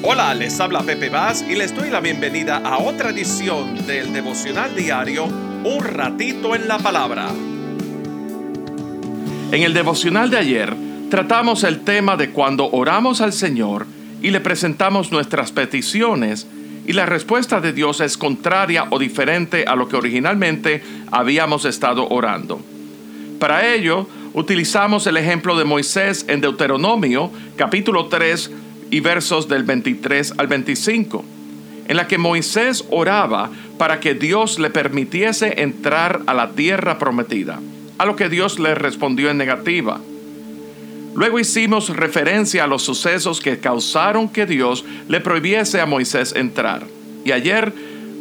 Hola, 0.00 0.32
les 0.32 0.60
habla 0.60 0.82
Pepe 0.84 1.08
Vaz 1.08 1.44
y 1.48 1.56
les 1.56 1.74
doy 1.74 1.90
la 1.90 1.98
bienvenida 1.98 2.58
a 2.58 2.78
otra 2.78 3.10
edición 3.10 3.84
del 3.84 4.12
devocional 4.12 4.72
diario 4.76 5.24
Un 5.24 5.80
ratito 5.82 6.54
en 6.54 6.68
la 6.68 6.78
palabra. 6.78 7.30
En 9.50 9.62
el 9.62 9.74
devocional 9.74 10.30
de 10.30 10.38
ayer 10.38 10.72
tratamos 11.10 11.64
el 11.64 11.80
tema 11.80 12.16
de 12.16 12.30
cuando 12.30 12.70
oramos 12.70 13.20
al 13.20 13.32
Señor 13.32 13.86
y 14.22 14.30
le 14.30 14.40
presentamos 14.40 15.10
nuestras 15.10 15.50
peticiones 15.50 16.46
y 16.86 16.92
la 16.92 17.04
respuesta 17.04 17.60
de 17.60 17.72
Dios 17.72 18.00
es 18.00 18.16
contraria 18.16 18.86
o 18.90 19.00
diferente 19.00 19.64
a 19.66 19.74
lo 19.74 19.88
que 19.88 19.96
originalmente 19.96 20.80
habíamos 21.10 21.64
estado 21.64 22.06
orando. 22.08 22.60
Para 23.40 23.74
ello, 23.74 24.08
utilizamos 24.32 25.08
el 25.08 25.16
ejemplo 25.16 25.58
de 25.58 25.64
Moisés 25.64 26.24
en 26.28 26.40
Deuteronomio 26.40 27.32
capítulo 27.56 28.06
3 28.06 28.67
y 28.90 29.00
versos 29.00 29.48
del 29.48 29.64
23 29.64 30.34
al 30.38 30.46
25, 30.46 31.24
en 31.88 31.96
la 31.96 32.06
que 32.06 32.18
Moisés 32.18 32.84
oraba 32.90 33.50
para 33.78 34.00
que 34.00 34.14
Dios 34.14 34.58
le 34.58 34.70
permitiese 34.70 35.62
entrar 35.62 36.22
a 36.26 36.34
la 36.34 36.50
tierra 36.50 36.98
prometida, 36.98 37.60
a 37.98 38.06
lo 38.06 38.16
que 38.16 38.28
Dios 38.28 38.58
le 38.58 38.74
respondió 38.74 39.30
en 39.30 39.38
negativa. 39.38 40.00
Luego 41.14 41.38
hicimos 41.38 41.88
referencia 41.88 42.64
a 42.64 42.66
los 42.66 42.82
sucesos 42.82 43.40
que 43.40 43.58
causaron 43.58 44.28
que 44.28 44.46
Dios 44.46 44.84
le 45.08 45.20
prohibiese 45.20 45.80
a 45.80 45.86
Moisés 45.86 46.34
entrar. 46.36 46.84
Y 47.24 47.32
ayer 47.32 47.72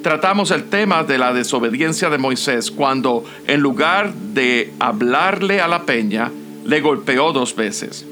tratamos 0.01 0.51
el 0.51 0.63
tema 0.63 1.03
de 1.03 1.17
la 1.17 1.33
desobediencia 1.33 2.09
de 2.09 2.17
Moisés 2.17 2.71
cuando, 2.71 3.23
en 3.45 3.59
lugar 3.59 4.13
de 4.13 4.73
hablarle 4.79 5.61
a 5.61 5.67
la 5.67 5.83
peña, 5.83 6.31
le 6.65 6.81
golpeó 6.81 7.33
dos 7.33 7.55
veces. 7.55 8.05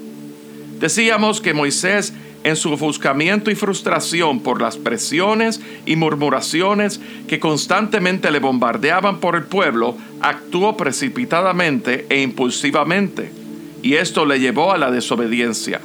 Decíamos 0.79 1.41
que 1.41 1.53
Moisés 1.53 2.13
en 2.45 2.55
su 2.55 2.71
ofuscamiento 2.71 3.49
y 3.49 3.55
frustración 3.55 4.39
por 4.39 4.61
las 4.61 4.77
presiones 4.77 5.59
y 5.87 5.95
murmuraciones 5.95 7.01
que 7.27 7.39
constantemente 7.39 8.29
le 8.29 8.37
bombardeaban 8.37 9.19
por 9.19 9.35
el 9.35 9.45
pueblo, 9.45 9.97
actuó 10.21 10.77
precipitadamente 10.77 12.05
e 12.07 12.21
impulsivamente, 12.21 13.31
y 13.81 13.95
esto 13.95 14.27
le 14.27 14.39
llevó 14.39 14.71
a 14.71 14.77
la 14.77 14.91
desobediencia. 14.91 15.81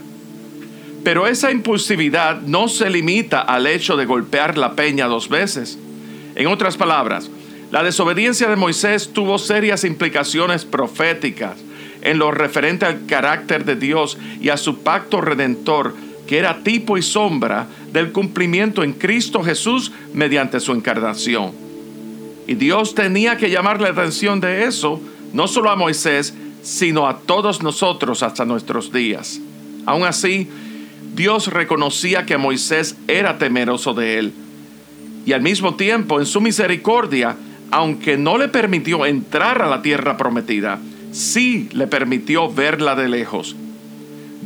Pero 1.02 1.26
esa 1.26 1.50
impulsividad 1.50 2.42
no 2.42 2.68
se 2.68 2.90
limita 2.90 3.40
al 3.40 3.66
hecho 3.66 3.96
de 3.96 4.04
golpear 4.04 4.58
la 4.58 4.74
peña 4.74 5.06
dos 5.06 5.30
veces. 5.30 5.78
En 6.34 6.46
otras 6.46 6.76
palabras, 6.76 7.30
la 7.72 7.82
desobediencia 7.82 8.50
de 8.50 8.56
Moisés 8.56 9.14
tuvo 9.14 9.38
serias 9.38 9.82
implicaciones 9.84 10.66
proféticas 10.66 11.56
en 12.02 12.18
lo 12.18 12.32
referente 12.32 12.84
al 12.84 13.06
carácter 13.06 13.64
de 13.64 13.76
Dios 13.76 14.18
y 14.42 14.50
a 14.50 14.58
su 14.58 14.82
pacto 14.82 15.22
redentor 15.22 15.94
que 16.30 16.38
era 16.38 16.62
tipo 16.62 16.96
y 16.96 17.02
sombra 17.02 17.66
del 17.92 18.12
cumplimiento 18.12 18.84
en 18.84 18.92
Cristo 18.92 19.42
Jesús 19.42 19.90
mediante 20.14 20.60
su 20.60 20.70
encarnación. 20.70 21.50
Y 22.46 22.54
Dios 22.54 22.94
tenía 22.94 23.36
que 23.36 23.50
llamar 23.50 23.80
la 23.80 23.88
atención 23.88 24.38
de 24.38 24.62
eso, 24.62 25.00
no 25.32 25.48
solo 25.48 25.70
a 25.70 25.74
Moisés, 25.74 26.32
sino 26.62 27.08
a 27.08 27.18
todos 27.18 27.64
nosotros 27.64 28.22
hasta 28.22 28.44
nuestros 28.44 28.92
días. 28.92 29.40
Aún 29.86 30.04
así, 30.04 30.48
Dios 31.16 31.48
reconocía 31.48 32.24
que 32.26 32.38
Moisés 32.38 32.94
era 33.08 33.36
temeroso 33.36 33.92
de 33.92 34.20
él. 34.20 34.32
Y 35.26 35.32
al 35.32 35.42
mismo 35.42 35.74
tiempo, 35.74 36.20
en 36.20 36.26
su 36.26 36.40
misericordia, 36.40 37.34
aunque 37.72 38.16
no 38.16 38.38
le 38.38 38.46
permitió 38.46 39.04
entrar 39.04 39.62
a 39.62 39.68
la 39.68 39.82
tierra 39.82 40.16
prometida, 40.16 40.78
sí 41.10 41.68
le 41.72 41.88
permitió 41.88 42.48
verla 42.48 42.94
de 42.94 43.08
lejos 43.08 43.56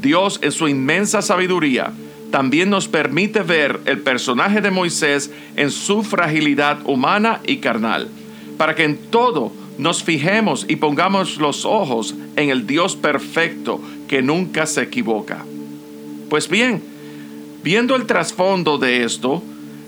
Dios 0.04 0.38
en 0.42 0.52
su 0.52 0.68
inmensa 0.68 1.22
sabiduría 1.22 1.90
también 2.30 2.68
nos 2.68 2.88
permite 2.88 3.40
ver 3.40 3.80
el 3.86 4.00
personaje 4.00 4.60
de 4.60 4.70
Moisés 4.70 5.30
en 5.56 5.70
su 5.70 6.02
fragilidad 6.02 6.78
humana 6.84 7.40
y 7.46 7.56
carnal, 7.56 8.08
para 8.58 8.74
que 8.74 8.84
en 8.84 8.98
todo 8.98 9.50
nos 9.78 10.04
fijemos 10.04 10.66
y 10.68 10.76
pongamos 10.76 11.38
los 11.38 11.64
ojos 11.64 12.14
en 12.36 12.50
el 12.50 12.66
Dios 12.66 12.96
perfecto 12.96 13.80
que 14.06 14.20
nunca 14.20 14.66
se 14.66 14.82
equivoca. 14.82 15.44
Pues 16.28 16.48
bien, 16.48 16.82
viendo 17.62 17.96
el 17.96 18.04
trasfondo 18.04 18.76
de 18.76 19.04
esto, 19.04 19.42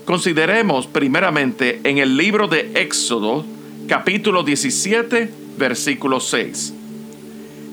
consideremos 0.06 0.86
primeramente 0.86 1.80
en 1.84 1.98
el 1.98 2.16
libro 2.16 2.48
de 2.48 2.70
Éxodo, 2.74 3.44
capítulo 3.86 4.44
17, 4.44 5.30
versículo 5.58 6.20
6. 6.20 6.72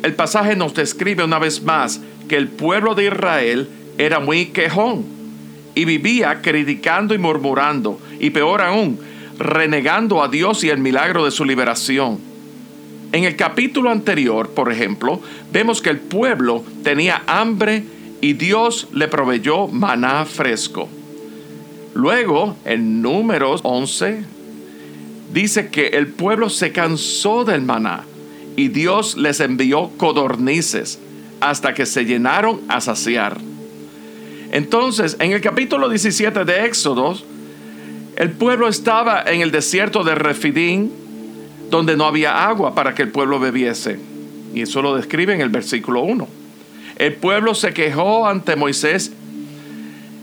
El 0.04 0.16
pasaje 0.16 0.58
nos 0.58 0.74
describe 0.74 1.24
una 1.24 1.40
vez 1.40 1.64
más 1.64 2.02
que 2.28 2.38
el 2.38 2.48
pueblo 2.48 2.96
de 2.96 3.06
Israel 3.06 3.70
era 3.98 4.20
muy 4.20 4.48
quejón 4.48 5.06
y 5.76 5.86
vivía 5.86 6.42
criticando 6.42 7.14
y 7.14 7.18
murmurando, 7.18 8.00
y 8.20 8.30
peor 8.30 8.62
aún, 8.62 9.00
renegando 9.40 10.24
a 10.24 10.28
Dios 10.28 10.64
y 10.64 10.70
el 10.70 10.78
milagro 10.78 11.26
de 11.26 11.32
su 11.32 11.46
liberación. 11.46 12.20
En 13.12 13.24
el 13.26 13.36
capítulo 13.36 13.90
anterior, 13.90 14.50
por 14.50 14.72
ejemplo, 14.72 15.20
vemos 15.52 15.82
que 15.82 15.90
el 15.90 16.00
pueblo 16.00 16.64
tenía 16.84 17.24
hambre 17.28 17.84
y 18.22 18.34
Dios 18.34 18.88
le 18.94 19.08
proveyó 19.08 19.68
maná 19.68 20.26
fresco. 20.26 20.90
Luego, 21.94 22.56
en 22.66 23.02
números 23.02 23.62
11, 23.64 24.24
dice 25.32 25.70
que 25.70 25.90
el 25.90 26.08
pueblo 26.08 26.50
se 26.50 26.72
cansó 26.72 27.44
del 27.46 27.62
maná 27.62 28.04
y 28.56 28.70
Dios 28.70 29.18
les 29.18 29.40
envió 29.40 29.92
codornices 29.98 31.00
hasta 31.44 31.74
que 31.74 31.86
se 31.86 32.06
llenaron 32.06 32.62
a 32.70 32.80
saciar. 32.80 33.38
Entonces, 34.54 35.18
en 35.20 35.34
el 35.34 35.42
capítulo 35.42 35.90
17 35.90 36.46
de 36.46 36.66
Éxodo, 36.66 37.18
el 38.16 38.32
pueblo 38.32 38.70
estaba 38.70 39.24
en 39.24 39.42
el 39.42 39.52
desierto 39.52 40.06
de 40.06 40.16
Refidín, 40.16 40.90
donde 41.70 41.98
no 41.98 42.06
había 42.06 42.48
agua 42.48 42.74
para 42.74 42.96
que 42.96 43.02
el 43.02 43.10
pueblo 43.10 43.42
bebiese. 43.42 44.00
Y 44.56 44.62
eso 44.62 44.82
lo 44.82 44.96
describe 44.96 45.34
en 45.34 45.42
el 45.42 45.50
versículo 45.50 46.04
1. 46.04 46.26
El 46.96 47.16
pueblo 47.16 47.54
se 47.56 47.74
quejó 47.74 48.26
ante 48.26 48.56
Moisés 48.56 49.12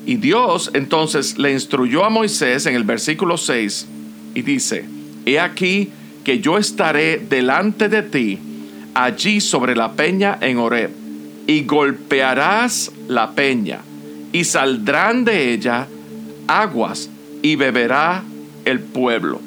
y 0.06 0.16
Dios 0.16 0.70
entonces 0.72 1.36
le 1.36 1.52
instruyó 1.52 2.06
a 2.06 2.08
Moisés 2.08 2.64
en 2.64 2.76
el 2.76 2.84
versículo 2.84 3.36
6 3.36 3.86
y 4.34 4.40
dice, 4.40 4.86
He 5.26 5.38
aquí 5.38 5.90
que 6.24 6.40
yo 6.40 6.56
estaré 6.56 7.18
delante 7.18 7.90
de 7.90 8.02
ti 8.04 8.38
allí 8.94 9.42
sobre 9.42 9.76
la 9.76 9.92
peña 9.92 10.38
en 10.40 10.56
Horeb 10.56 10.99
y 11.50 11.64
golpearás 11.64 12.92
la 13.08 13.32
peña, 13.32 13.80
y 14.32 14.44
saldrán 14.44 15.24
de 15.24 15.52
ella 15.52 15.88
aguas, 16.46 17.10
y 17.42 17.56
beberá 17.56 18.22
el 18.64 18.78
pueblo. 18.78 19.40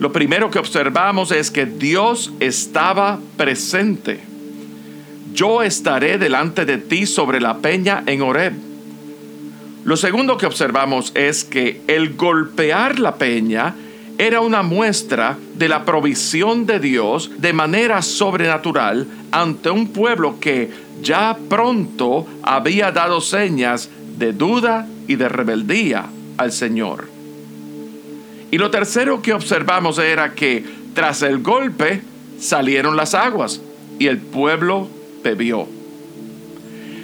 Lo 0.00 0.10
primero 0.10 0.50
que 0.50 0.58
observamos 0.58 1.30
es 1.30 1.52
que 1.52 1.64
Dios 1.64 2.32
estaba 2.40 3.20
presente. 3.36 4.18
Yo 5.32 5.62
estaré 5.62 6.18
delante 6.18 6.64
de 6.64 6.78
ti 6.78 7.06
sobre 7.06 7.40
la 7.40 7.58
peña 7.58 8.02
en 8.06 8.22
Horeb. 8.22 8.54
Lo 9.84 9.96
segundo 9.96 10.38
que 10.38 10.46
observamos 10.46 11.12
es 11.14 11.44
que 11.44 11.82
el 11.86 12.16
golpear 12.16 12.98
la 12.98 13.14
peña 13.14 13.76
era 14.18 14.40
una 14.40 14.62
muestra 14.62 15.38
de 15.54 15.68
la 15.68 15.84
provisión 15.84 16.66
de 16.66 16.80
Dios 16.80 17.30
de 17.38 17.52
manera 17.52 18.02
sobrenatural 18.02 19.06
ante 19.30 19.70
un 19.70 19.88
pueblo 19.88 20.40
que 20.40 20.70
ya 21.00 21.38
pronto 21.48 22.26
había 22.42 22.90
dado 22.90 23.20
señas 23.20 23.88
de 24.18 24.32
duda 24.32 24.88
y 25.06 25.14
de 25.14 25.28
rebeldía 25.28 26.06
al 26.36 26.50
Señor. 26.50 27.08
Y 28.50 28.58
lo 28.58 28.70
tercero 28.70 29.22
que 29.22 29.32
observamos 29.32 29.98
era 29.98 30.34
que 30.34 30.64
tras 30.94 31.22
el 31.22 31.40
golpe 31.40 32.02
salieron 32.40 32.96
las 32.96 33.14
aguas 33.14 33.60
y 34.00 34.08
el 34.08 34.18
pueblo 34.18 34.88
bebió. 35.22 35.68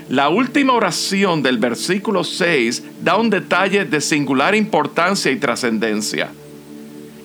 La 0.08 0.30
última 0.30 0.72
oración 0.72 1.42
del 1.42 1.58
versículo 1.58 2.24
6 2.24 2.82
da 3.02 3.16
un 3.16 3.30
detalle 3.30 3.84
de 3.84 4.00
singular 4.00 4.54
importancia 4.56 5.30
y 5.30 5.36
trascendencia. 5.36 6.30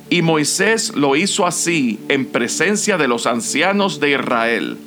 Y 0.09 0.21
Moisés 0.21 0.95
lo 0.95 1.15
hizo 1.15 1.45
así 1.45 2.00
en 2.09 2.25
presencia 2.25 2.97
de 2.97 3.07
los 3.07 3.27
ancianos 3.27 4.00
de 4.00 4.11
Israel. 4.11 4.77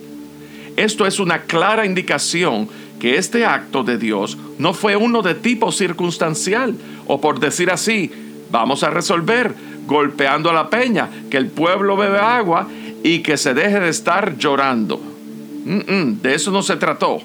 Esto 0.77 1.07
es 1.07 1.21
una 1.21 1.43
clara 1.43 1.87
indicación 1.87 2.69
que 2.99 3.17
este 3.17 3.45
acto 3.45 3.85
de 3.85 3.99
Dios 3.99 4.39
no 4.59 4.75
fue 4.75 4.97
uno 4.97 5.23
de 5.23 5.35
tipo 5.35 5.71
circunstancial, 5.71 6.75
o 7.07 7.21
por 7.21 7.41
decir 7.41 7.71
así, 7.71 8.11
vamos 8.51 8.83
a 8.83 8.91
resolver 8.91 9.55
golpeando 9.87 10.51
a 10.51 10.53
la 10.53 10.71
peña, 10.71 11.09
que 11.31 11.37
el 11.37 11.49
pueblo 11.49 11.97
bebe 11.97 12.19
agua 12.19 12.69
y 13.03 13.21
que 13.21 13.37
se 13.37 13.55
deje 13.55 13.81
de 13.81 13.89
estar 13.89 14.39
llorando. 14.39 15.01
de 15.65 16.35
eso 16.35 16.51
no 16.51 16.63
se 16.63 16.77
trató. 16.77 17.21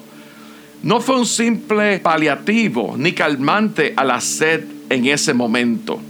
No 0.82 1.00
fue 1.00 1.18
un 1.18 1.26
simple 1.26 1.98
paliativo 1.98 2.94
ni 2.96 3.12
calmante 3.12 3.94
a 3.96 4.04
la 4.04 4.20
sed 4.20 4.64
en 4.90 5.06
ese 5.06 5.34
momento. 5.34 6.00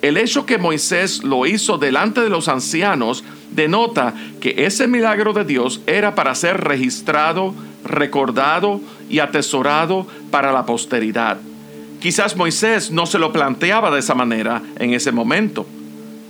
El 0.00 0.16
hecho 0.16 0.46
que 0.46 0.58
Moisés 0.58 1.24
lo 1.24 1.44
hizo 1.46 1.76
delante 1.76 2.20
de 2.20 2.28
los 2.28 2.48
ancianos 2.48 3.24
denota 3.50 4.14
que 4.40 4.54
ese 4.66 4.86
milagro 4.86 5.32
de 5.32 5.44
Dios 5.44 5.80
era 5.86 6.14
para 6.14 6.34
ser 6.36 6.62
registrado, 6.62 7.54
recordado 7.84 8.80
y 9.10 9.18
atesorado 9.18 10.06
para 10.30 10.52
la 10.52 10.66
posteridad. 10.66 11.38
Quizás 12.00 12.36
Moisés 12.36 12.92
no 12.92 13.06
se 13.06 13.18
lo 13.18 13.32
planteaba 13.32 13.90
de 13.90 13.98
esa 13.98 14.14
manera 14.14 14.62
en 14.78 14.94
ese 14.94 15.10
momento, 15.10 15.66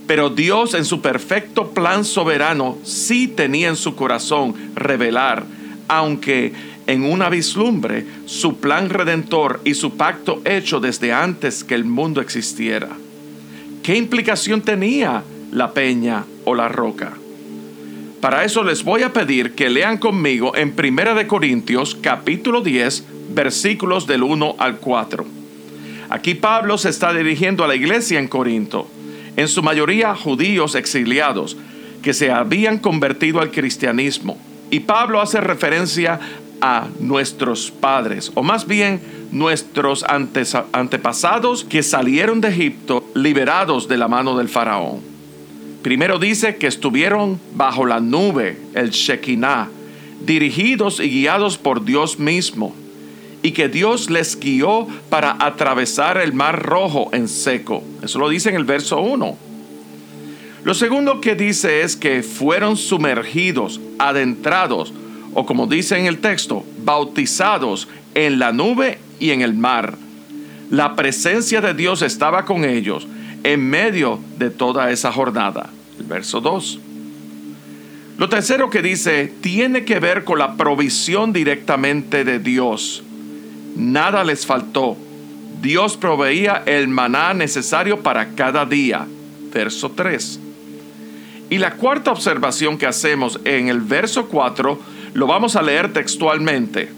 pero 0.06 0.30
Dios 0.30 0.72
en 0.72 0.86
su 0.86 1.02
perfecto 1.02 1.72
plan 1.72 2.06
soberano 2.06 2.78
sí 2.84 3.28
tenía 3.28 3.68
en 3.68 3.76
su 3.76 3.94
corazón 3.94 4.54
revelar, 4.74 5.44
aunque 5.88 6.54
en 6.86 7.04
una 7.04 7.28
vislumbre, 7.28 8.06
su 8.24 8.56
plan 8.56 8.88
redentor 8.88 9.60
y 9.64 9.74
su 9.74 9.98
pacto 9.98 10.40
hecho 10.46 10.80
desde 10.80 11.12
antes 11.12 11.64
que 11.64 11.74
el 11.74 11.84
mundo 11.84 12.22
existiera. 12.22 12.88
¿Qué 13.88 13.96
implicación 13.96 14.60
tenía 14.60 15.22
la 15.50 15.72
peña 15.72 16.26
o 16.44 16.54
la 16.54 16.68
roca? 16.68 17.14
Para 18.20 18.44
eso 18.44 18.62
les 18.62 18.84
voy 18.84 19.02
a 19.02 19.14
pedir 19.14 19.54
que 19.54 19.70
lean 19.70 19.96
conmigo 19.96 20.54
en 20.54 20.74
1 20.78 21.26
Corintios 21.26 21.94
capítulo 21.94 22.60
10 22.60 23.04
versículos 23.30 24.06
del 24.06 24.24
1 24.24 24.56
al 24.58 24.76
4. 24.76 25.24
Aquí 26.10 26.34
Pablo 26.34 26.76
se 26.76 26.90
está 26.90 27.14
dirigiendo 27.14 27.64
a 27.64 27.66
la 27.66 27.76
iglesia 27.76 28.18
en 28.18 28.28
Corinto, 28.28 28.86
en 29.38 29.48
su 29.48 29.62
mayoría 29.62 30.14
judíos 30.14 30.74
exiliados 30.74 31.56
que 32.02 32.12
se 32.12 32.30
habían 32.30 32.80
convertido 32.80 33.40
al 33.40 33.50
cristianismo. 33.50 34.36
Y 34.70 34.80
Pablo 34.80 35.18
hace 35.18 35.40
referencia 35.40 36.20
a 36.60 36.88
nuestros 37.00 37.70
padres, 37.70 38.32
o 38.34 38.42
más 38.42 38.66
bien 38.66 39.00
nuestros 39.30 40.04
antepasados 40.72 41.64
que 41.64 41.82
salieron 41.82 42.40
de 42.40 42.48
Egipto 42.48 43.04
liberados 43.14 43.88
de 43.88 43.98
la 43.98 44.08
mano 44.08 44.36
del 44.36 44.48
faraón. 44.48 45.00
Primero 45.82 46.18
dice 46.18 46.56
que 46.56 46.66
estuvieron 46.66 47.40
bajo 47.54 47.86
la 47.86 48.00
nube, 48.00 48.58
el 48.74 48.90
Shekinah, 48.90 49.68
dirigidos 50.24 51.00
y 51.00 51.08
guiados 51.08 51.58
por 51.58 51.84
Dios 51.84 52.18
mismo, 52.18 52.74
y 53.42 53.52
que 53.52 53.68
Dios 53.68 54.10
les 54.10 54.38
guió 54.38 54.88
para 55.08 55.36
atravesar 55.38 56.18
el 56.18 56.32
mar 56.32 56.62
rojo 56.62 57.10
en 57.12 57.28
seco. 57.28 57.84
Eso 58.02 58.18
lo 58.18 58.28
dice 58.28 58.48
en 58.48 58.56
el 58.56 58.64
verso 58.64 59.00
1. 59.00 59.36
Lo 60.64 60.74
segundo 60.74 61.20
que 61.20 61.36
dice 61.36 61.82
es 61.82 61.96
que 61.96 62.22
fueron 62.24 62.76
sumergidos, 62.76 63.80
adentrados, 63.98 64.92
o 65.38 65.46
como 65.46 65.68
dice 65.68 65.96
en 65.96 66.06
el 66.06 66.18
texto, 66.18 66.64
bautizados 66.82 67.86
en 68.16 68.40
la 68.40 68.50
nube 68.50 68.98
y 69.20 69.30
en 69.30 69.40
el 69.40 69.54
mar. 69.54 69.96
La 70.68 70.96
presencia 70.96 71.60
de 71.60 71.74
Dios 71.74 72.02
estaba 72.02 72.44
con 72.44 72.64
ellos 72.64 73.06
en 73.44 73.70
medio 73.70 74.18
de 74.36 74.50
toda 74.50 74.90
esa 74.90 75.12
jornada. 75.12 75.70
El 75.96 76.06
verso 76.06 76.40
2. 76.40 76.80
Lo 78.18 78.28
tercero 78.28 78.68
que 78.68 78.82
dice 78.82 79.32
tiene 79.40 79.84
que 79.84 80.00
ver 80.00 80.24
con 80.24 80.40
la 80.40 80.56
provisión 80.56 81.32
directamente 81.32 82.24
de 82.24 82.40
Dios. 82.40 83.04
Nada 83.76 84.24
les 84.24 84.44
faltó. 84.44 84.96
Dios 85.62 85.96
proveía 85.96 86.64
el 86.66 86.88
maná 86.88 87.32
necesario 87.32 88.00
para 88.00 88.30
cada 88.30 88.66
día. 88.66 89.06
Verso 89.54 89.92
3. 89.92 90.40
Y 91.50 91.58
la 91.58 91.74
cuarta 91.74 92.10
observación 92.10 92.76
que 92.76 92.86
hacemos 92.86 93.38
en 93.44 93.68
el 93.68 93.80
verso 93.82 94.26
4 94.26 94.97
lo 95.14 95.26
vamos 95.26 95.56
a 95.56 95.62
leer 95.62 95.92
textualmente. 95.92 96.90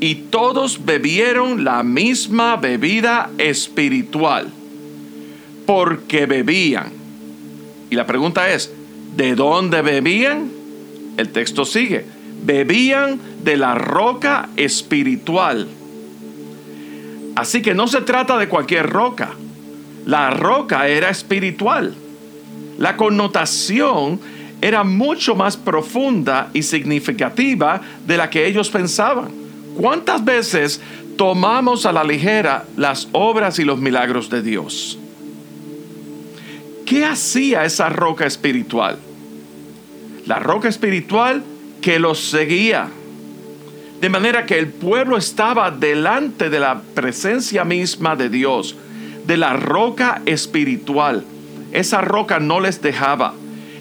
Y 0.00 0.14
todos 0.30 0.84
bebieron 0.84 1.64
la 1.64 1.82
misma 1.82 2.56
bebida 2.56 3.30
espiritual, 3.38 4.48
porque 5.66 6.26
bebían. 6.26 6.92
Y 7.90 7.94
la 7.94 8.06
pregunta 8.06 8.52
es, 8.52 8.72
¿de 9.16 9.34
dónde 9.34 9.82
bebían? 9.82 10.50
El 11.16 11.28
texto 11.30 11.64
sigue, 11.64 12.04
bebían 12.44 13.20
de 13.44 13.56
la 13.56 13.74
roca 13.74 14.48
espiritual. 14.56 15.68
Así 17.36 17.62
que 17.62 17.74
no 17.74 17.88
se 17.88 18.00
trata 18.00 18.36
de 18.38 18.48
cualquier 18.48 18.88
roca. 18.88 19.30
La 20.06 20.30
roca 20.30 20.88
era 20.88 21.08
espiritual. 21.08 21.94
La 22.78 22.96
connotación 22.96 24.20
era 24.60 24.84
mucho 24.84 25.34
más 25.34 25.56
profunda 25.56 26.50
y 26.52 26.62
significativa 26.62 27.80
de 28.06 28.16
la 28.16 28.30
que 28.30 28.46
ellos 28.46 28.70
pensaban. 28.70 29.28
¿Cuántas 29.76 30.24
veces 30.24 30.80
tomamos 31.16 31.86
a 31.86 31.92
la 31.92 32.04
ligera 32.04 32.64
las 32.76 33.08
obras 33.12 33.58
y 33.58 33.64
los 33.64 33.78
milagros 33.78 34.30
de 34.30 34.42
Dios? 34.42 34.98
¿Qué 36.86 37.04
hacía 37.04 37.64
esa 37.64 37.88
roca 37.88 38.26
espiritual? 38.26 38.98
La 40.26 40.38
roca 40.38 40.68
espiritual 40.68 41.42
que 41.80 41.98
los 41.98 42.20
seguía. 42.20 42.88
De 44.00 44.08
manera 44.08 44.44
que 44.46 44.58
el 44.58 44.68
pueblo 44.68 45.16
estaba 45.16 45.70
delante 45.70 46.50
de 46.50 46.60
la 46.60 46.80
presencia 46.94 47.64
misma 47.64 48.16
de 48.16 48.28
Dios, 48.28 48.76
de 49.26 49.36
la 49.36 49.54
roca 49.54 50.20
espiritual. 50.26 51.24
Esa 51.72 52.00
roca 52.00 52.38
no 52.38 52.60
les 52.60 52.82
dejaba. 52.82 53.34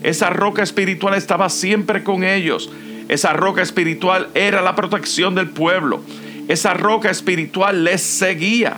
Esa 0.03 0.29
roca 0.29 0.61
espiritual 0.61 1.15
estaba 1.15 1.49
siempre 1.49 2.03
con 2.03 2.25
ellos. 2.25 2.69
Esa 3.07 3.33
roca 3.33 3.61
espiritual 3.61 4.27
era 4.33 4.61
la 4.61 4.75
protección 4.75 5.33
del 5.33 5.49
pueblo. 5.49 6.01
Esa 6.49 6.73
roca 6.73 7.09
espiritual 7.09 7.85
les 7.85 8.01
seguía. 8.01 8.77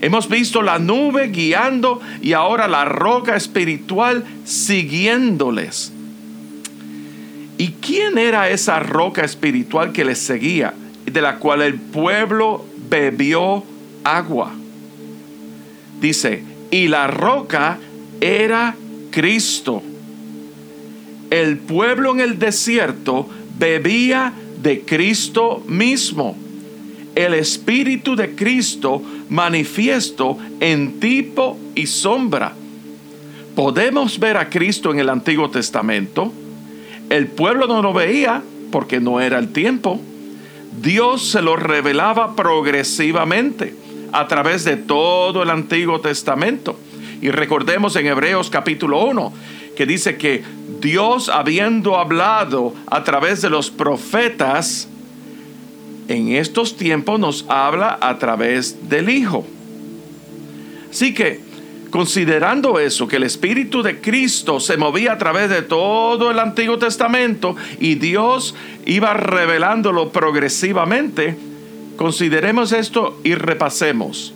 Hemos 0.00 0.28
visto 0.28 0.62
la 0.62 0.78
nube 0.78 1.28
guiando 1.28 2.00
y 2.22 2.32
ahora 2.32 2.68
la 2.68 2.86
roca 2.86 3.36
espiritual 3.36 4.24
siguiéndoles. 4.44 5.92
¿Y 7.58 7.72
quién 7.72 8.16
era 8.16 8.48
esa 8.48 8.78
roca 8.78 9.24
espiritual 9.24 9.92
que 9.92 10.04
les 10.04 10.18
seguía, 10.18 10.72
de 11.04 11.20
la 11.20 11.36
cual 11.36 11.62
el 11.62 11.74
pueblo 11.74 12.64
bebió 12.88 13.64
agua? 14.04 14.52
Dice, 16.00 16.44
y 16.70 16.86
la 16.86 17.08
roca 17.08 17.78
era 18.20 18.76
Cristo 19.10 19.82
el 21.30 21.58
pueblo 21.58 22.12
en 22.12 22.20
el 22.20 22.38
desierto 22.38 23.28
bebía 23.58 24.32
de 24.62 24.82
Cristo 24.82 25.62
mismo. 25.66 26.36
El 27.14 27.34
Espíritu 27.34 28.14
de 28.16 28.34
Cristo 28.34 29.02
manifiesto 29.28 30.38
en 30.60 31.00
tipo 31.00 31.58
y 31.74 31.86
sombra. 31.86 32.52
Podemos 33.54 34.18
ver 34.20 34.36
a 34.36 34.48
Cristo 34.48 34.92
en 34.92 35.00
el 35.00 35.08
Antiguo 35.08 35.50
Testamento. 35.50 36.32
El 37.10 37.26
pueblo 37.26 37.66
no 37.66 37.82
lo 37.82 37.92
veía 37.92 38.42
porque 38.70 39.00
no 39.00 39.20
era 39.20 39.38
el 39.38 39.48
tiempo. 39.48 40.00
Dios 40.80 41.28
se 41.28 41.42
lo 41.42 41.56
revelaba 41.56 42.36
progresivamente 42.36 43.74
a 44.12 44.28
través 44.28 44.64
de 44.64 44.76
todo 44.76 45.42
el 45.42 45.50
Antiguo 45.50 46.00
Testamento. 46.00 46.78
Y 47.20 47.30
recordemos 47.30 47.96
en 47.96 48.06
Hebreos 48.06 48.48
capítulo 48.48 49.04
1 49.04 49.32
que 49.76 49.86
dice 49.86 50.16
que 50.16 50.42
Dios 50.80 51.28
habiendo 51.28 51.96
hablado 51.96 52.74
a 52.86 53.04
través 53.04 53.42
de 53.42 53.50
los 53.50 53.70
profetas, 53.70 54.88
en 56.08 56.28
estos 56.28 56.76
tiempos 56.76 57.20
nos 57.20 57.44
habla 57.48 57.98
a 58.00 58.18
través 58.18 58.88
del 58.88 59.10
Hijo. 59.10 59.46
Así 60.90 61.12
que, 61.12 61.40
considerando 61.90 62.78
eso, 62.78 63.08
que 63.08 63.16
el 63.16 63.24
Espíritu 63.24 63.82
de 63.82 64.00
Cristo 64.00 64.60
se 64.60 64.76
movía 64.76 65.12
a 65.12 65.18
través 65.18 65.50
de 65.50 65.62
todo 65.62 66.30
el 66.30 66.38
Antiguo 66.38 66.78
Testamento 66.78 67.56
y 67.78 67.96
Dios 67.96 68.54
iba 68.86 69.12
revelándolo 69.14 70.10
progresivamente, 70.10 71.36
consideremos 71.96 72.72
esto 72.72 73.20
y 73.24 73.34
repasemos 73.34 74.32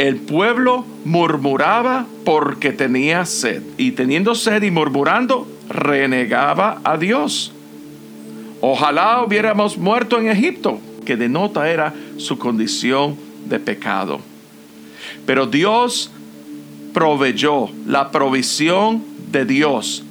el 0.00 0.16
pueblo 0.16 0.86
murmuraba 1.04 2.06
porque 2.24 2.72
tenía 2.72 3.26
sed, 3.26 3.62
y 3.76 3.90
teniendo 3.90 4.34
sed 4.34 4.62
y 4.62 4.70
murmurando, 4.70 5.46
renegaba 5.70 6.80
a 6.84 6.98
Dios. 6.98 7.52
Ojalá 8.60 9.22
hubiéramos 9.22 9.78
muerto 9.78 10.18
en 10.18 10.28
Egipto, 10.28 10.78
que 11.06 11.16
denota 11.16 11.70
era 11.70 11.94
su 12.18 12.38
condición 12.38 13.16
de 13.46 13.58
pecado. 13.58 14.20
Pero 15.24 15.46
Dios 15.46 16.10
proveyó 16.92 17.70
la 17.86 18.10
provisión 18.10 19.02
de 19.32 19.46
Dios. 19.46 20.04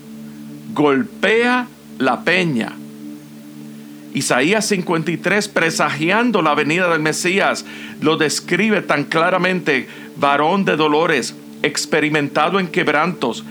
Golpea 0.74 1.68
la 2.00 2.24
peña 2.24 2.74
Isaías 4.14 4.66
53, 4.66 5.48
presagiando 5.50 6.42
la 6.42 6.56
venida 6.56 6.90
del 6.90 7.02
Mesías, 7.02 7.66
lo 8.02 8.18
describe 8.18 8.82
tan 8.82 9.04
claramente, 9.04 9.88
varón 10.18 10.66
de 10.66 10.76
dolores, 10.76 11.36
experimentado 11.62 12.60
en 12.60 12.68
quebrantos, 12.68 13.44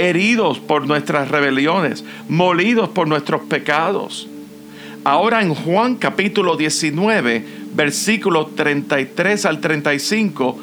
heridos 0.00 0.58
por 0.58 0.86
nuestras 0.86 1.28
rebeliones, 1.28 2.04
molidos 2.26 2.88
por 2.88 3.06
nuestros 3.06 3.42
pecados. 3.42 4.26
Ahora 5.04 5.42
en 5.42 5.54
Juan 5.54 5.96
capítulo 5.96 6.56
19, 6.56 7.44
versículos 7.74 8.56
33 8.56 9.44
al 9.44 9.60
35, 9.60 10.58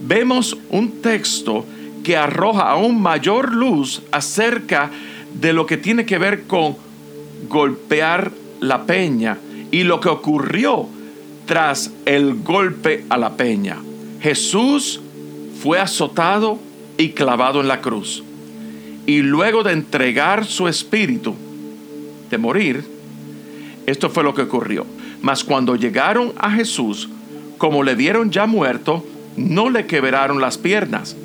vemos 0.00 0.56
un 0.70 1.02
texto 1.02 1.66
que 2.02 2.16
arroja 2.16 2.70
aún 2.70 3.02
mayor 3.02 3.52
luz 3.52 4.00
acerca 4.10 4.90
de 5.34 5.52
lo 5.52 5.66
que 5.66 5.76
tiene 5.76 6.06
que 6.06 6.16
ver 6.16 6.44
con 6.44 6.74
golpear 7.46 8.32
la 8.60 8.84
peña 8.84 9.36
y 9.70 9.84
lo 9.84 10.00
que 10.00 10.08
ocurrió 10.08 10.88
tras 11.44 11.92
el 12.06 12.42
golpe 12.42 13.04
a 13.10 13.18
la 13.18 13.36
peña. 13.36 13.76
Jesús 14.22 15.02
fue 15.62 15.78
azotado 15.78 16.58
y 16.96 17.10
clavado 17.10 17.60
en 17.60 17.68
la 17.68 17.82
cruz. 17.82 18.24
Y 19.08 19.22
luego 19.22 19.62
de 19.62 19.72
entregar 19.72 20.44
su 20.44 20.68
espíritu, 20.68 21.34
de 22.28 22.36
morir, 22.36 22.84
esto 23.86 24.10
fue 24.10 24.22
lo 24.22 24.34
que 24.34 24.42
ocurrió. 24.42 24.84
Mas 25.22 25.42
cuando 25.42 25.76
llegaron 25.76 26.34
a 26.36 26.50
Jesús, 26.50 27.08
como 27.56 27.82
le 27.82 27.94
vieron 27.94 28.30
ya 28.30 28.44
muerto, 28.44 29.02
no 29.34 29.70
le 29.70 29.86
quebraron 29.86 30.42
las 30.42 30.58
piernas. 30.58 31.16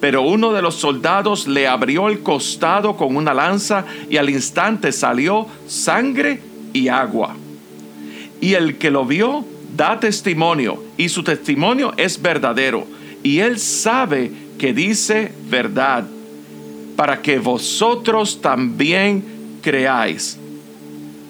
Pero 0.00 0.22
uno 0.22 0.54
de 0.54 0.62
los 0.62 0.76
soldados 0.76 1.46
le 1.46 1.68
abrió 1.68 2.08
el 2.08 2.20
costado 2.20 2.96
con 2.96 3.14
una 3.14 3.34
lanza 3.34 3.84
y 4.08 4.16
al 4.16 4.30
instante 4.30 4.90
salió 4.90 5.46
sangre 5.66 6.40
y 6.72 6.88
agua. 6.88 7.36
Y 8.40 8.54
el 8.54 8.78
que 8.78 8.90
lo 8.90 9.04
vio 9.04 9.44
da 9.76 10.00
testimonio 10.00 10.82
y 10.96 11.10
su 11.10 11.22
testimonio 11.22 11.92
es 11.98 12.22
verdadero. 12.22 12.86
Y 13.22 13.40
él 13.40 13.58
sabe 13.58 14.32
que 14.58 14.72
dice 14.72 15.30
verdad 15.50 16.06
para 16.98 17.22
que 17.22 17.38
vosotros 17.38 18.40
también 18.42 19.22
creáis. 19.62 20.36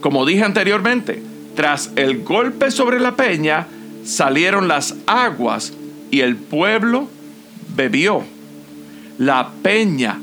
Como 0.01 0.25
dije 0.25 0.43
anteriormente, 0.43 1.23
tras 1.55 1.91
el 1.95 2.25
golpe 2.25 2.71
sobre 2.71 2.99
la 2.99 3.17
peña 3.17 3.67
salieron 4.03 4.67
las 4.67 4.95
aguas 5.07 5.75
y 6.11 6.21
el 6.21 6.37
pueblo 6.37 7.11
bebió. 7.77 8.25
La 9.19 9.51
peña, 9.63 10.19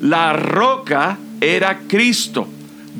la 0.00 0.32
roca 0.32 1.18
era 1.40 1.82
Cristo. 1.86 2.48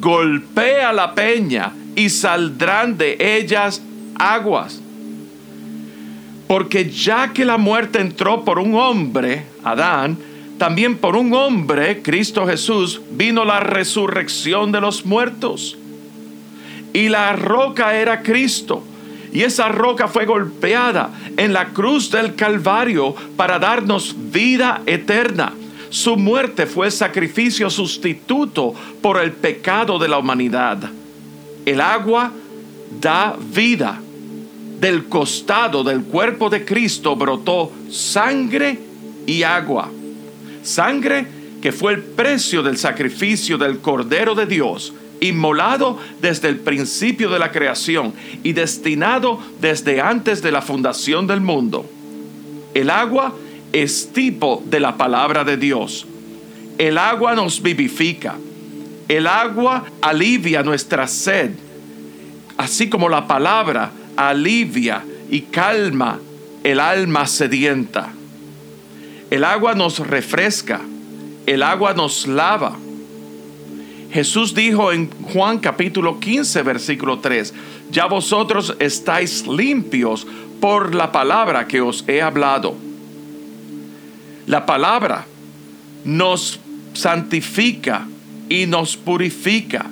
Golpea 0.01 0.93
la 0.93 1.13
peña 1.13 1.73
y 1.97 2.09
saldrán 2.09 2.99
de 2.99 3.17
ellas 3.19 3.83
aguas. 4.15 4.81
Porque 6.47 6.89
ya 6.89 7.33
que 7.33 7.45
la 7.45 7.59
muerte 7.59 8.01
entró 8.01 8.45
por 8.45 8.61
un 8.61 8.77
hombre, 8.77 9.45
Adán, 9.65 10.30
también 10.61 10.99
por 10.99 11.17
un 11.17 11.33
hombre, 11.33 12.03
Cristo 12.03 12.47
Jesús, 12.47 13.01
vino 13.13 13.47
la 13.47 13.61
resurrección 13.61 14.71
de 14.73 14.83
los 14.83 15.07
muertos. 15.07 15.79
Y 16.93 17.09
la 17.09 17.33
roca 17.33 17.97
era 17.97 18.23
Cristo. 18.23 18.85
Y 19.33 19.41
esa 19.41 19.69
roca 19.69 20.07
fue 20.07 20.27
golpeada 20.27 21.13
en 21.39 21.55
la 21.55 21.71
cruz 21.71 22.11
del 22.11 22.35
Calvario 22.35 23.15
para 23.39 23.59
darnos 23.59 24.15
vida 24.31 24.83
eterna. 24.85 25.55
Su 25.89 26.19
muerte 26.19 26.67
fue 26.67 26.91
sacrificio 26.91 27.71
sustituto 27.71 28.75
por 29.01 29.19
el 29.19 29.33
pecado 29.33 29.99
de 29.99 30.09
la 30.09 30.19
humanidad. 30.19 30.91
El 31.65 31.81
agua 31.81 32.33
da 33.01 33.35
vida. 33.55 33.99
Del 34.79 35.07
costado 35.07 35.83
del 35.85 36.03
cuerpo 36.03 36.51
de 36.51 36.67
Cristo 36.67 37.17
brotó 37.17 37.73
sangre 37.89 38.79
y 39.27 39.43
agua. 39.43 39.91
Sangre 40.71 41.27
que 41.61 41.73
fue 41.73 41.93
el 41.93 42.03
precio 42.03 42.63
del 42.63 42.79
sacrificio 42.79 43.59
del 43.59 43.81
Cordero 43.81 44.35
de 44.35 44.47
Dios 44.47 44.95
inmolado 45.21 45.99
desde 46.21 46.49
el 46.49 46.59
principio 46.61 47.31
de 47.31 47.39
la 47.39 47.53
creación 47.53 48.15
y 48.43 48.53
destinado 48.53 49.39
desde 49.61 50.01
antes 50.01 50.43
de 50.43 50.51
la 50.51 50.63
fundación 50.63 51.27
del 51.27 51.41
mundo. 51.41 51.89
El 52.75 52.91
agua 52.91 53.35
es 53.73 54.13
tipo 54.13 54.63
de 54.67 54.81
la 54.81 54.97
palabra 54.97 55.45
de 55.45 55.57
Dios. 55.57 56.07
El 56.79 56.99
agua 56.99 57.35
nos 57.35 57.61
vivifica. 57.61 58.37
El 59.09 59.27
agua 59.27 59.85
alivia 60.01 60.63
nuestra 60.63 61.07
sed, 61.07 61.51
así 62.57 62.89
como 62.89 63.09
la 63.09 63.27
palabra 63.27 63.91
alivia 64.17 65.05
y 65.31 65.43
calma 65.43 66.19
el 66.63 66.79
alma 66.79 67.27
sedienta. 67.27 68.13
El 69.31 69.45
agua 69.45 69.75
nos 69.75 69.99
refresca, 70.01 70.81
el 71.47 71.63
agua 71.63 71.95
nos 71.95 72.27
lava, 72.27 72.77
Jesús 74.13 74.55
dijo 74.55 74.91
en 74.91 75.09
Juan 75.33 75.59
capítulo 75.59 76.19
15, 76.19 76.63
versículo 76.63 77.21
3, 77.21 77.55
ya 77.93 78.07
vosotros 78.07 78.75
estáis 78.81 79.47
limpios 79.47 80.27
por 80.61 80.95
la 80.95 81.13
palabra 81.13 81.69
que 81.69 81.81
os 81.81 82.05
he 82.09 82.21
hablado. 82.21 82.75
La 84.47 84.67
palabra 84.67 85.27
nos 86.05 86.59
santifica 86.93 88.09
y 88.49 88.67
nos 88.67 88.97
purifica. 88.97 89.87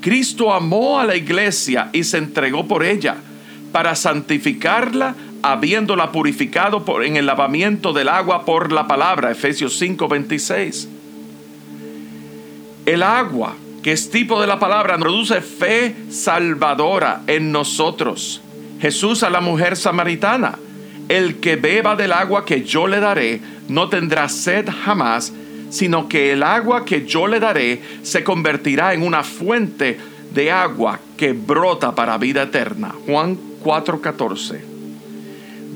Cristo 0.00 0.52
amó 0.52 1.00
a 1.00 1.04
la 1.04 1.16
iglesia 1.16 1.90
y 1.92 2.04
se 2.04 2.18
entregó 2.18 2.68
por 2.68 2.84
ella 2.84 3.16
para 3.72 3.96
santificarla 3.96 5.16
habiéndola 5.42 6.12
purificado 6.12 6.84
por, 6.84 7.04
en 7.04 7.16
el 7.16 7.26
lavamiento 7.26 7.92
del 7.92 8.08
agua 8.08 8.44
por 8.44 8.72
la 8.72 8.86
palabra. 8.86 9.30
Efesios 9.30 9.76
5, 9.78 10.08
26. 10.08 10.88
El 12.86 13.02
agua, 13.02 13.54
que 13.82 13.92
es 13.92 14.10
tipo 14.10 14.40
de 14.40 14.46
la 14.46 14.58
palabra, 14.58 14.96
produce 14.98 15.40
fe 15.40 15.94
salvadora 16.10 17.22
en 17.26 17.52
nosotros. 17.52 18.40
Jesús 18.80 19.22
a 19.22 19.30
la 19.30 19.40
mujer 19.40 19.76
samaritana, 19.76 20.58
el 21.08 21.40
que 21.40 21.56
beba 21.56 21.94
del 21.96 22.12
agua 22.12 22.44
que 22.44 22.62
yo 22.62 22.86
le 22.86 23.00
daré, 23.00 23.40
no 23.68 23.88
tendrá 23.88 24.28
sed 24.28 24.68
jamás, 24.84 25.32
sino 25.70 26.08
que 26.08 26.32
el 26.32 26.42
agua 26.42 26.84
que 26.84 27.06
yo 27.06 27.26
le 27.26 27.40
daré 27.40 27.82
se 28.02 28.24
convertirá 28.24 28.94
en 28.94 29.02
una 29.02 29.22
fuente 29.22 29.98
de 30.32 30.50
agua 30.50 31.00
que 31.16 31.32
brota 31.32 31.94
para 31.94 32.18
vida 32.18 32.42
eterna. 32.42 32.94
Juan 33.06 33.38
4:14. 33.62 34.71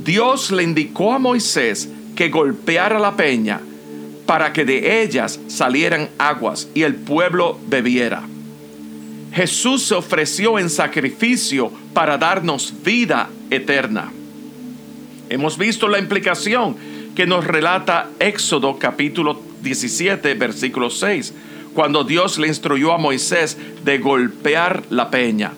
Dios 0.06 0.52
le 0.52 0.62
indicó 0.62 1.12
a 1.12 1.18
Moisés 1.18 1.88
que 2.14 2.28
golpeara 2.28 3.00
la 3.00 3.16
peña 3.16 3.60
para 4.24 4.52
que 4.52 4.64
de 4.64 5.02
ellas 5.02 5.40
salieran 5.48 6.08
aguas 6.16 6.68
y 6.74 6.82
el 6.82 6.94
pueblo 6.94 7.58
bebiera. 7.66 8.22
Jesús 9.32 9.82
se 9.82 9.96
ofreció 9.96 10.60
en 10.60 10.70
sacrificio 10.70 11.72
para 11.92 12.16
darnos 12.18 12.72
vida 12.84 13.28
eterna. 13.50 14.12
Hemos 15.28 15.58
visto 15.58 15.88
la 15.88 15.98
implicación 15.98 16.76
que 17.16 17.26
nos 17.26 17.44
relata 17.44 18.08
Éxodo 18.20 18.78
capítulo 18.78 19.42
17, 19.62 20.34
versículo 20.34 20.88
6, 20.88 21.34
cuando 21.74 22.04
Dios 22.04 22.38
le 22.38 22.46
instruyó 22.46 22.92
a 22.92 22.98
Moisés 22.98 23.58
de 23.84 23.98
golpear 23.98 24.84
la 24.88 25.10
peña. 25.10 25.52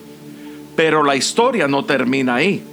Pero 0.75 1.03
la 1.03 1.15
historia 1.15 1.67
no 1.67 1.85
termina 1.85 2.35
ahí. 2.35 2.63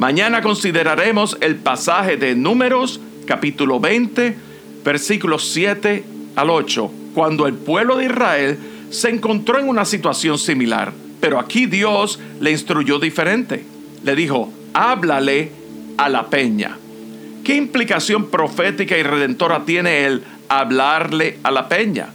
Mañana 0.00 0.40
consideraremos 0.40 1.36
el 1.42 1.56
pasaje 1.56 2.16
de 2.16 2.34
Números 2.34 3.02
capítulo 3.26 3.80
20, 3.80 4.34
versículos 4.82 5.50
7 5.50 6.04
al 6.36 6.48
8, 6.48 6.90
cuando 7.14 7.46
el 7.46 7.52
pueblo 7.52 7.98
de 7.98 8.06
Israel 8.06 8.58
se 8.88 9.10
encontró 9.10 9.58
en 9.58 9.68
una 9.68 9.84
situación 9.84 10.38
similar. 10.38 10.94
Pero 11.20 11.38
aquí 11.38 11.66
Dios 11.66 12.18
le 12.40 12.50
instruyó 12.50 12.98
diferente. 12.98 13.62
Le 14.02 14.16
dijo, 14.16 14.50
háblale 14.72 15.52
a 15.98 16.08
la 16.08 16.30
peña. 16.30 16.78
¿Qué 17.44 17.56
implicación 17.56 18.30
profética 18.30 18.96
y 18.96 19.02
redentora 19.02 19.66
tiene 19.66 20.06
el 20.06 20.22
hablarle 20.48 21.40
a 21.42 21.50
la 21.50 21.68
peña? 21.68 22.08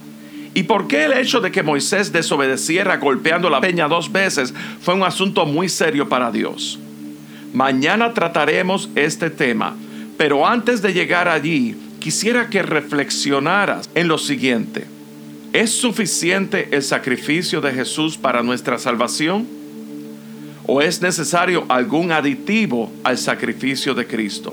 ¿Y 0.54 0.64
por 0.64 0.88
qué 0.88 1.04
el 1.04 1.12
hecho 1.12 1.40
de 1.40 1.52
que 1.52 1.62
Moisés 1.62 2.10
desobedeciera 2.10 2.96
golpeando 2.96 3.48
la 3.48 3.60
peña 3.60 3.86
dos 3.86 4.10
veces 4.10 4.52
fue 4.80 4.94
un 4.94 5.04
asunto 5.04 5.46
muy 5.46 5.68
serio 5.68 6.08
para 6.08 6.32
Dios? 6.32 6.80
Mañana 7.56 8.12
trataremos 8.12 8.90
este 8.96 9.30
tema, 9.30 9.74
pero 10.18 10.46
antes 10.46 10.82
de 10.82 10.92
llegar 10.92 11.26
allí, 11.26 11.74
quisiera 12.00 12.50
que 12.50 12.62
reflexionaras 12.62 13.88
en 13.94 14.08
lo 14.08 14.18
siguiente. 14.18 14.84
¿Es 15.54 15.70
suficiente 15.70 16.68
el 16.72 16.82
sacrificio 16.82 17.62
de 17.62 17.72
Jesús 17.72 18.18
para 18.18 18.42
nuestra 18.42 18.76
salvación? 18.76 19.46
¿O 20.66 20.82
es 20.82 21.00
necesario 21.00 21.64
algún 21.70 22.12
aditivo 22.12 22.92
al 23.04 23.16
sacrificio 23.16 23.94
de 23.94 24.06
Cristo? 24.06 24.52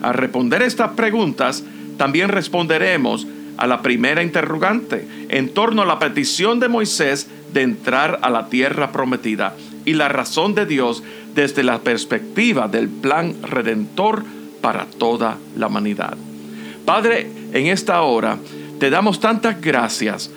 Al 0.00 0.14
responder 0.14 0.62
estas 0.62 0.92
preguntas, 0.92 1.64
también 1.96 2.28
responderemos 2.28 3.26
a 3.56 3.66
la 3.66 3.82
primera 3.82 4.22
interrogante 4.22 5.08
en 5.28 5.48
torno 5.48 5.82
a 5.82 5.86
la 5.86 5.98
petición 5.98 6.60
de 6.60 6.68
Moisés 6.68 7.26
de 7.52 7.62
entrar 7.62 8.20
a 8.22 8.30
la 8.30 8.48
tierra 8.48 8.92
prometida 8.92 9.56
y 9.84 9.94
la 9.94 10.08
razón 10.08 10.54
de 10.54 10.66
Dios 10.66 11.02
desde 11.34 11.62
la 11.62 11.80
perspectiva 11.80 12.68
del 12.68 12.88
plan 12.88 13.34
redentor 13.42 14.24
para 14.60 14.86
toda 14.86 15.36
la 15.56 15.66
humanidad. 15.66 16.16
Padre, 16.84 17.30
en 17.52 17.66
esta 17.66 18.02
hora 18.02 18.38
te 18.78 18.90
damos 18.90 19.20
tantas 19.20 19.60
gracias 19.60 20.30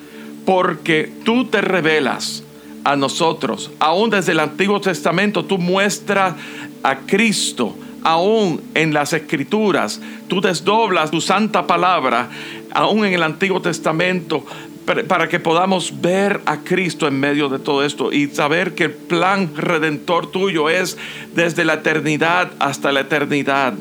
porque 0.45 1.11
tú 1.23 1.45
te 1.45 1.61
revelas 1.61 2.43
a 2.83 2.95
nosotros, 2.95 3.71
aún 3.79 4.09
desde 4.09 4.31
el 4.31 4.39
Antiguo 4.39 4.79
Testamento, 4.79 5.43
tú 5.43 5.57
muestras 5.57 6.35
a 6.83 6.99
Cristo 6.99 7.75
aún 8.03 8.61
en 8.73 8.93
las 8.93 9.11
escrituras. 9.11 9.99
Tú 10.29 10.39
desdoblas 10.39 11.11
tu 11.11 11.19
santa 11.19 11.67
palabra, 11.67 12.29
aún 12.71 13.05
en 13.05 13.13
el 13.13 13.23
Antiguo 13.23 13.61
Testamento, 13.61 14.45
para 15.07 15.27
que 15.27 15.39
podamos 15.39 16.01
ver 16.01 16.39
a 16.45 16.61
Cristo 16.61 17.07
en 17.07 17.19
medio 17.19 17.49
de 17.49 17.59
todo 17.59 17.83
esto 17.83 18.13
y 18.13 18.27
saber 18.27 18.73
que 18.73 18.85
el 18.85 18.91
plan 18.91 19.51
redentor 19.53 20.31
tuyo 20.31 20.69
es 20.69 20.97
desde 21.35 21.65
la 21.65 21.75
eternidad 21.75 22.51
hasta 22.59 22.93
la 22.93 23.01
eternidad. 23.01 23.73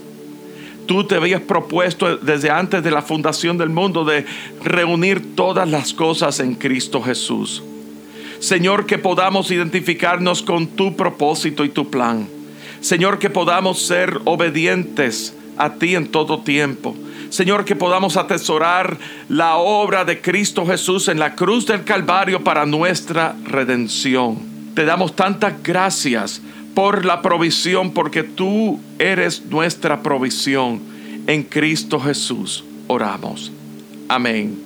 Tú 0.86 1.04
te 1.04 1.14
habías 1.14 1.42
propuesto 1.42 2.16
desde 2.16 2.50
antes 2.50 2.82
de 2.82 2.90
la 2.90 3.02
fundación 3.02 3.56
del 3.56 3.70
mundo 3.70 4.04
de 4.04 4.26
reunir 4.64 5.36
todas 5.36 5.68
las 5.68 5.92
cosas 5.92 6.40
en 6.40 6.54
Cristo 6.54 7.00
Jesús. 7.00 7.62
Señor, 8.40 8.86
que 8.86 8.98
podamos 8.98 9.50
identificarnos 9.52 10.42
con 10.42 10.66
tu 10.66 10.96
propósito 10.96 11.64
y 11.64 11.68
tu 11.68 11.88
plan. 11.88 12.26
Señor, 12.80 13.20
que 13.20 13.30
podamos 13.30 13.80
ser 13.82 14.20
obedientes 14.24 15.36
a 15.56 15.74
ti 15.74 15.94
en 15.94 16.08
todo 16.08 16.40
tiempo. 16.40 16.96
Señor, 17.30 17.64
que 17.64 17.76
podamos 17.76 18.16
atesorar 18.16 18.96
la 19.28 19.56
obra 19.56 20.04
de 20.04 20.20
Cristo 20.20 20.66
Jesús 20.66 21.08
en 21.08 21.18
la 21.18 21.34
cruz 21.34 21.66
del 21.66 21.84
Calvario 21.84 22.42
para 22.44 22.66
nuestra 22.66 23.34
redención. 23.44 24.38
Te 24.74 24.84
damos 24.84 25.16
tantas 25.16 25.54
gracias 25.62 26.40
por 26.74 27.04
la 27.04 27.22
provisión, 27.22 27.92
porque 27.92 28.22
tú 28.22 28.78
eres 28.98 29.46
nuestra 29.46 30.02
provisión. 30.02 30.80
En 31.26 31.42
Cristo 31.42 31.98
Jesús 31.98 32.64
oramos. 32.86 33.50
Amén. 34.08 34.65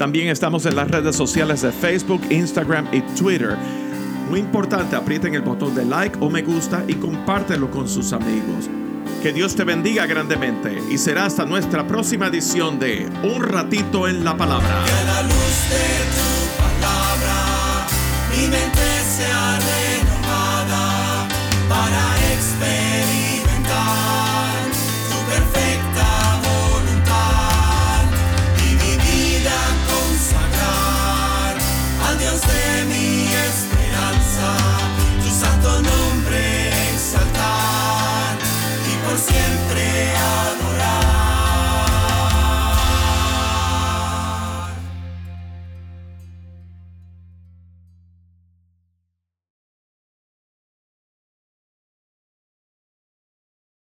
También 0.00 0.28
estamos 0.28 0.64
en 0.64 0.76
las 0.76 0.90
redes 0.90 1.14
sociales 1.14 1.60
de 1.60 1.72
Facebook, 1.72 2.22
Instagram 2.30 2.88
y 2.90 3.02
Twitter. 3.20 3.54
Muy 4.30 4.40
importante, 4.40 4.96
aprieten 4.96 5.34
el 5.34 5.42
botón 5.42 5.74
de 5.74 5.84
like 5.84 6.16
o 6.20 6.30
me 6.30 6.40
gusta 6.40 6.82
y 6.88 6.94
compártelo 6.94 7.70
con 7.70 7.86
sus 7.86 8.14
amigos. 8.14 8.70
Que 9.22 9.30
Dios 9.30 9.54
te 9.54 9.64
bendiga 9.64 10.06
grandemente 10.06 10.80
y 10.90 10.96
será 10.96 11.26
hasta 11.26 11.44
nuestra 11.44 11.86
próxima 11.86 12.28
edición 12.28 12.78
de 12.78 13.10
Un 13.24 13.42
ratito 13.42 14.08
en 14.08 14.24
la 14.24 14.34
palabra. 14.38 14.84
Que 14.86 15.04
la 15.04 15.20
luz 15.20 15.68
de 15.68 15.84
tu 16.16 16.62
palabra 16.62 17.86
mi 18.30 18.44
mente 18.44 18.80
sea 19.04 19.58
renovada 19.58 21.28
para 21.68 22.20